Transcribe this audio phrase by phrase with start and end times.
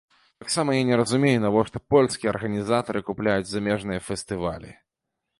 [0.43, 4.71] Таксама я не разумею, навошта польскія арганізатары купляюць замежныя фестывалі.